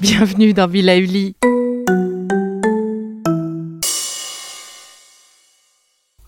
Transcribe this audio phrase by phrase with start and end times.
[0.00, 1.34] Bienvenue dans Villa Uli.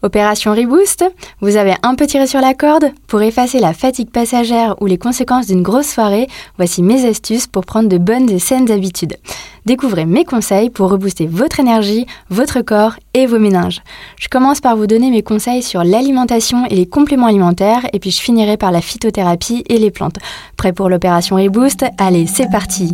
[0.05, 1.05] Opération Reboost,
[1.41, 4.99] vous avez un peu tiré sur la corde Pour effacer la fatigue passagère ou les
[4.99, 9.17] conséquences d'une grosse soirée, voici mes astuces pour prendre de bonnes et saines habitudes.
[9.65, 13.81] Découvrez mes conseils pour rebooster votre énergie, votre corps et vos méninges.
[14.19, 18.11] Je commence par vous donner mes conseils sur l'alimentation et les compléments alimentaires et puis
[18.11, 20.19] je finirai par la phytothérapie et les plantes.
[20.57, 21.85] Prêt pour l'opération Reboost?
[21.99, 22.93] Allez, c'est parti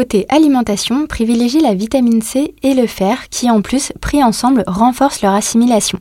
[0.00, 5.20] Côté alimentation, privilégie la vitamine C et le fer qui en plus, pris ensemble, renforcent
[5.20, 5.98] leur assimilation.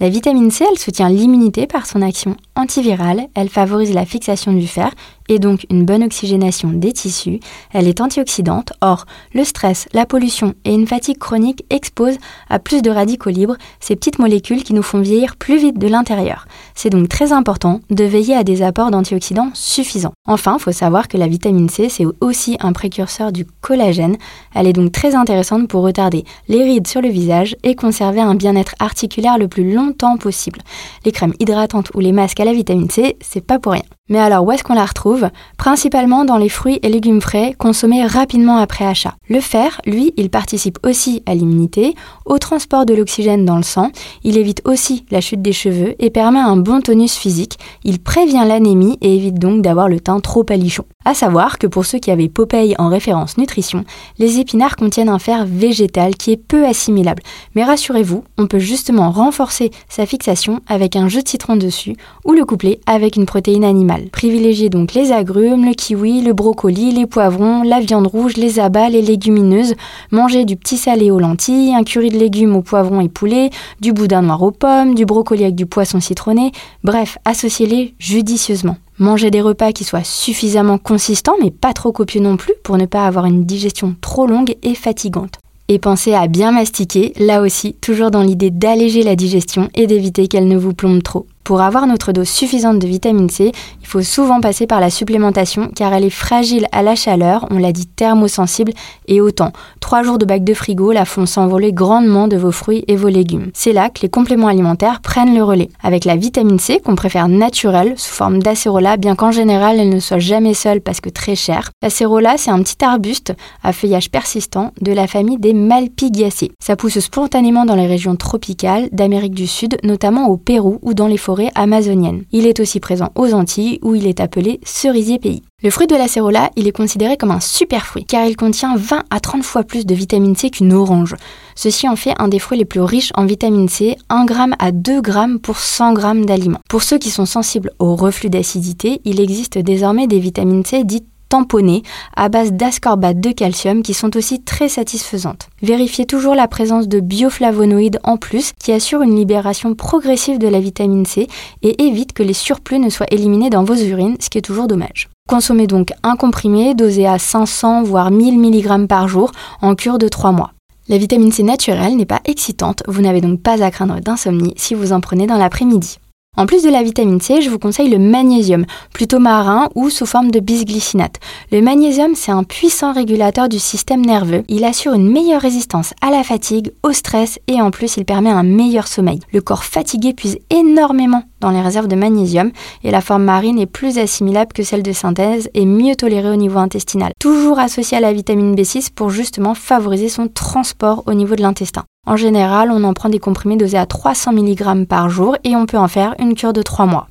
[0.00, 4.66] La vitamine C, elle soutient l'immunité par son action antivirale, elle favorise la fixation du
[4.66, 4.90] fer
[5.28, 7.40] et donc une bonne oxygénation des tissus,
[7.72, 12.82] elle est antioxydante, or le stress, la pollution et une fatigue chronique exposent à plus
[12.82, 16.46] de radicaux libres ces petites molécules qui nous font vieillir plus vite de l'intérieur.
[16.74, 20.12] C'est donc très important de veiller à des apports d'antioxydants suffisants.
[20.26, 24.16] Enfin, il faut savoir que la vitamine C, c'est aussi un précurseur du collagène,
[24.54, 28.34] elle est donc très intéressante pour retarder les rides sur le visage et conserver un
[28.34, 30.60] bien-être articulaire le plus longtemps possible.
[31.04, 33.82] Les crèmes hydratantes ou les masques à la vitamine C, c'est pas pour rien.
[34.12, 35.30] Mais alors où est-ce qu'on la retrouve?
[35.56, 39.14] Principalement dans les fruits et légumes frais consommés rapidement après achat.
[39.30, 41.94] Le fer, lui, il participe aussi à l'immunité,
[42.26, 43.90] au transport de l'oxygène dans le sang,
[44.22, 48.44] il évite aussi la chute des cheveux et permet un bon tonus physique, il prévient
[48.46, 50.84] l'anémie et évite donc d'avoir le teint trop palichon.
[51.04, 53.84] À savoir que pour ceux qui avaient Popeye en référence nutrition,
[54.18, 57.22] les épinards contiennent un fer végétal qui est peu assimilable.
[57.54, 62.32] Mais rassurez-vous, on peut justement renforcer sa fixation avec un jus de citron dessus ou
[62.32, 63.91] le coupler avec une protéine animale.
[64.10, 68.88] Privilégiez donc les agrumes, le kiwi, le brocoli, les poivrons, la viande rouge, les abats,
[68.88, 69.74] les légumineuses.
[70.10, 73.50] Mangez du petit salé aux lentilles, un curry de légumes aux poivrons et poulets,
[73.80, 76.52] du boudin noir aux pommes, du brocoli avec du poisson citronné.
[76.84, 78.76] Bref, associez-les judicieusement.
[78.98, 82.86] Mangez des repas qui soient suffisamment consistants mais pas trop copieux non plus pour ne
[82.86, 85.38] pas avoir une digestion trop longue et fatigante.
[85.68, 90.28] Et pensez à bien mastiquer, là aussi, toujours dans l'idée d'alléger la digestion et d'éviter
[90.28, 91.26] qu'elle ne vous plombe trop.
[91.44, 95.70] Pour avoir notre dose suffisante de vitamine C, il faut souvent passer par la supplémentation
[95.74, 98.72] car elle est fragile à la chaleur, on l'a dit thermosensible,
[99.08, 99.50] et autant.
[99.80, 103.08] Trois jours de bac de frigo la font s'envoler grandement de vos fruits et vos
[103.08, 103.50] légumes.
[103.54, 105.68] C'est là que les compléments alimentaires prennent le relais.
[105.82, 109.98] Avec la vitamine C qu'on préfère naturelle, sous forme d'acérola, bien qu'en général elle ne
[109.98, 111.70] soit jamais seule parce que très chère.
[111.82, 116.52] L'acérola, c'est un petit arbuste à feuillage persistant de la famille des malpighiacées.
[116.62, 121.08] Ça pousse spontanément dans les régions tropicales d'Amérique du Sud, notamment au Pérou ou dans
[121.08, 122.24] les forêts amazonienne.
[122.32, 125.42] Il est aussi présent aux Antilles où il est appelé cerisier pays.
[125.62, 129.04] Le fruit de l'acérola, il est considéré comme un super fruit car il contient 20
[129.10, 131.14] à 30 fois plus de vitamine C qu'une orange.
[131.54, 134.72] Ceci en fait un des fruits les plus riches en vitamine C, 1 g à
[134.72, 135.12] 2 g
[135.42, 136.60] pour 100 g d'aliments.
[136.68, 141.06] Pour ceux qui sont sensibles au reflux d'acidité, il existe désormais des vitamines C dites
[141.32, 141.82] tamponnées
[142.14, 145.48] à base d'ascorbate de calcium qui sont aussi très satisfaisantes.
[145.62, 150.60] Vérifiez toujours la présence de bioflavonoïdes en plus qui assurent une libération progressive de la
[150.60, 151.28] vitamine C
[151.62, 154.66] et évite que les surplus ne soient éliminés dans vos urines, ce qui est toujours
[154.66, 155.08] dommage.
[155.26, 159.32] Consommez donc un comprimé dosé à 500 voire 1000 mg par jour
[159.62, 160.52] en cure de 3 mois.
[160.88, 164.74] La vitamine C naturelle n'est pas excitante, vous n'avez donc pas à craindre d'insomnie si
[164.74, 165.96] vous en prenez dans l'après-midi.
[166.38, 168.64] En plus de la vitamine C, je vous conseille le magnésium,
[168.94, 171.20] plutôt marin ou sous forme de bisglycinate.
[171.52, 174.42] Le magnésium, c'est un puissant régulateur du système nerveux.
[174.48, 178.30] Il assure une meilleure résistance à la fatigue, au stress et en plus, il permet
[178.30, 179.20] un meilleur sommeil.
[179.30, 182.50] Le corps fatigué puise énormément dans les réserves de magnésium
[182.82, 186.36] et la forme marine est plus assimilable que celle de synthèse et mieux tolérée au
[186.36, 187.12] niveau intestinal.
[187.20, 191.84] Toujours associée à la vitamine B6 pour justement favoriser son transport au niveau de l'intestin.
[192.04, 195.66] En général, on en prend des comprimés dosés à 300 mg par jour et on
[195.66, 197.06] peut en faire une cure de 3 mois.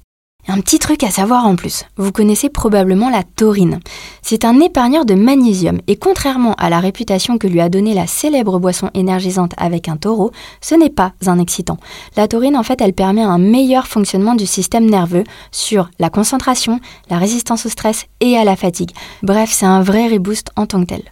[0.47, 3.79] Un petit truc à savoir en plus, vous connaissez probablement la taurine.
[4.21, 8.05] C'est un épargneur de magnésium et contrairement à la réputation que lui a donnée la
[8.05, 11.77] célèbre boisson énergisante avec un taureau, ce n'est pas un excitant.
[12.17, 16.79] La taurine en fait elle permet un meilleur fonctionnement du système nerveux sur la concentration,
[17.09, 18.91] la résistance au stress et à la fatigue.
[19.23, 21.03] Bref, c'est un vrai reboost en tant que tel.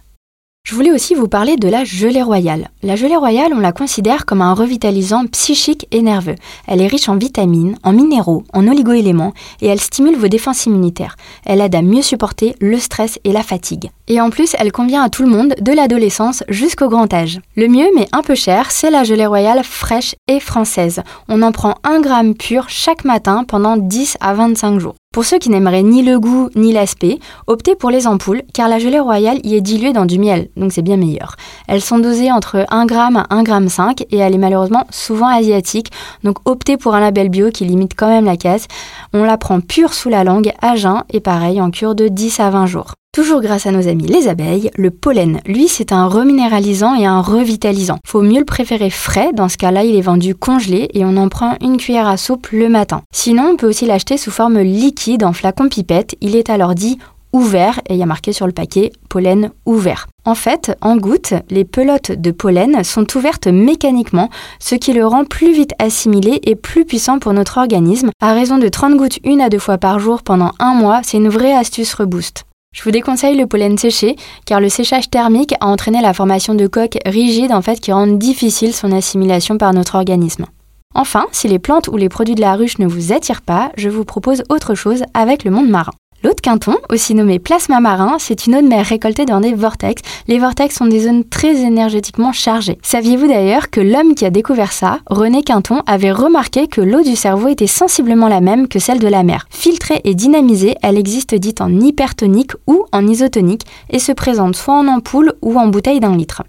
[0.62, 2.68] Je voulais aussi vous parler de la gelée royale.
[2.82, 6.34] La gelée royale, on la considère comme un revitalisant psychique et nerveux.
[6.68, 11.16] Elle est riche en vitamines, en minéraux, en oligoéléments et elle stimule vos défenses immunitaires.
[11.46, 13.90] Elle aide à mieux supporter le stress et la fatigue.
[14.06, 17.40] Et en plus, elle convient à tout le monde, de l'adolescence jusqu'au grand âge.
[17.56, 21.02] Le mieux, mais un peu cher, c'est la gelée royale fraîche et française.
[21.28, 24.94] On en prend un gramme pur chaque matin pendant 10 à 25 jours.
[25.12, 27.18] Pour ceux qui n'aimeraient ni le goût ni l'aspect,
[27.48, 30.72] optez pour les ampoules car la gelée royale y est diluée dans du miel, donc
[30.72, 31.34] c'est bien meilleur.
[31.66, 35.26] Elles sont dosées entre 1 g à 1 g 5 et elle est malheureusement souvent
[35.26, 35.90] asiatique,
[36.22, 38.68] donc optez pour un label bio qui limite quand même la caisse.
[39.12, 42.38] On la prend pure sous la langue à jeun et pareil en cure de 10
[42.38, 42.94] à 20 jours.
[43.12, 47.20] Toujours grâce à nos amis les abeilles, le pollen, lui, c'est un reminéralisant et un
[47.20, 47.98] revitalisant.
[48.06, 51.28] Faut mieux le préférer frais, dans ce cas-là, il est vendu congelé et on en
[51.28, 53.02] prend une cuillère à soupe le matin.
[53.12, 56.98] Sinon, on peut aussi l'acheter sous forme liquide en flacon pipette, il est alors dit
[57.32, 60.06] ouvert et il y a marqué sur le paquet pollen ouvert.
[60.24, 64.30] En fait, en gouttes, les pelotes de pollen sont ouvertes mécaniquement,
[64.60, 68.10] ce qui le rend plus vite assimilé et plus puissant pour notre organisme.
[68.20, 71.16] À raison de 30 gouttes une à deux fois par jour pendant un mois, c'est
[71.16, 72.44] une vraie astuce reboost.
[72.72, 76.66] Je vous déconseille le pollen séché car le séchage thermique a entraîné la formation de
[76.66, 80.46] coques rigides en fait qui rendent difficile son assimilation par notre organisme.
[80.94, 83.88] Enfin, si les plantes ou les produits de la ruche ne vous attirent pas, je
[83.88, 85.92] vous propose autre chose avec le monde marin.
[86.22, 89.54] L'eau de Quinton, aussi nommée plasma marin, c'est une eau de mer récoltée dans des
[89.54, 90.02] vortex.
[90.28, 92.76] Les vortex sont des zones très énergétiquement chargées.
[92.82, 97.16] Saviez-vous d'ailleurs que l'homme qui a découvert ça, René Quinton, avait remarqué que l'eau du
[97.16, 99.46] cerveau était sensiblement la même que celle de la mer?
[99.48, 104.74] Filtrée et dynamisée, elle existe dite en hypertonique ou en isotonique et se présente soit
[104.74, 106.42] en ampoule ou en bouteille d'un litre.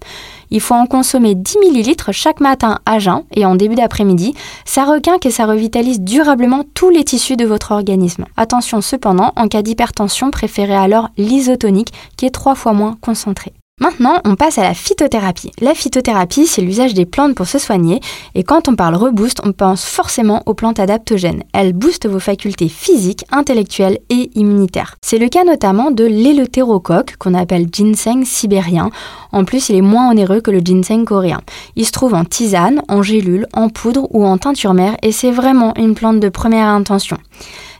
[0.52, 4.36] Il faut en consommer 10 ml chaque matin à jeun et en début d'après-midi.
[4.66, 8.26] Ça requinque et ça revitalise durablement tous les tissus de votre organisme.
[8.38, 13.54] Attention cependant, en cas d'hypertension, préférez alors l'isotonique qui est trois fois moins concentré.
[13.82, 15.50] Maintenant, on passe à la phytothérapie.
[15.60, 18.00] La phytothérapie, c'est l'usage des plantes pour se soigner,
[18.36, 21.42] et quand on parle reboost, on pense forcément aux plantes adaptogènes.
[21.52, 24.98] Elles boostent vos facultés physiques, intellectuelles et immunitaires.
[25.02, 28.92] C'est le cas notamment de l'éleutérocoque, qu'on appelle ginseng sibérien.
[29.32, 31.42] En plus, il est moins onéreux que le ginseng coréen.
[31.76, 35.32] Il se trouve en tisane, en gélule, en poudre ou en teinture mère, et c'est
[35.32, 37.18] vraiment une plante de première intention.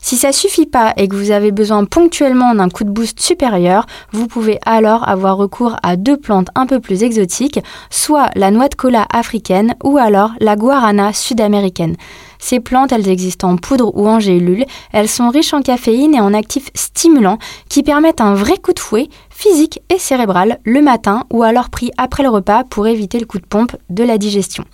[0.04, 3.86] Si ça suffit pas et que vous avez besoin ponctuellement d'un coup de boost supérieur,
[4.12, 7.60] vous pouvez alors avoir recours à deux plantes un peu plus exotiques,
[7.92, 11.96] soit la noix de cola africaine ou alors la guarana sud-américaine.
[12.40, 14.66] Ces plantes, elles existent en poudre ou en gélule.
[14.92, 17.38] Elles sont riches en caféine et en actifs stimulants
[17.70, 21.92] qui permettent un vrai coup de fouet physique et cérébral le matin ou alors pris
[21.98, 24.66] après le repas pour éviter le coup de pompe de la digestion.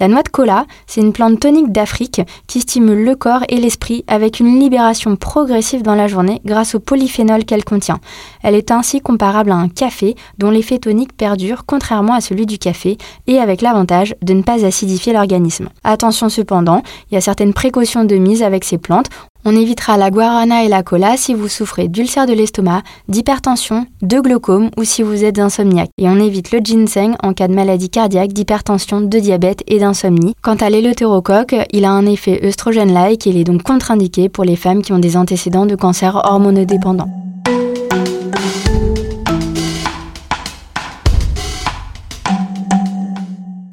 [0.00, 4.02] La noix de cola, c'est une plante tonique d'Afrique qui stimule le corps et l'esprit
[4.06, 8.00] avec une libération progressive dans la journée grâce au polyphénol qu'elle contient.
[8.42, 12.56] Elle est ainsi comparable à un café dont l'effet tonique perdure contrairement à celui du
[12.56, 15.68] café et avec l'avantage de ne pas acidifier l'organisme.
[15.84, 19.10] Attention cependant, il y a certaines précautions de mise avec ces plantes.
[19.44, 24.20] On évitera la guarana et la cola si vous souffrez d'ulcère de l'estomac, d'hypertension, de
[24.20, 25.90] glaucome ou si vous êtes insomniaque.
[25.98, 30.34] Et on évite le ginseng en cas de maladie cardiaque, d'hypertension, de diabète et d'insomnie.
[30.42, 34.56] Quant à l'éleutérocoque, il a un effet œstrogène-like et il est donc contre-indiqué pour les
[34.56, 37.19] femmes qui ont des antécédents de cancer hormonodépendant.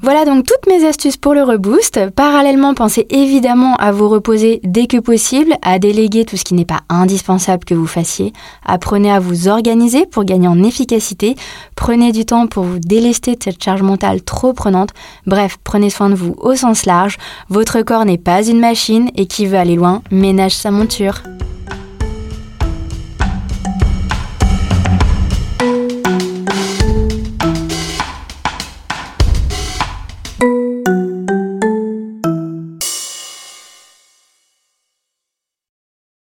[0.08, 2.12] Voilà donc toutes mes astuces pour le reboost.
[2.12, 6.64] Parallèlement, pensez évidemment à vous reposer dès que possible, à déléguer tout ce qui n'est
[6.64, 8.32] pas indispensable que vous fassiez.
[8.66, 11.36] Apprenez à vous organiser pour gagner en efficacité.
[11.76, 14.92] Prenez du temps pour vous délester de cette charge mentale trop prenante.
[15.26, 17.18] Bref, prenez soin de vous au sens large.
[17.50, 21.22] Votre corps n'est pas une machine et qui veut aller loin ménage sa monture.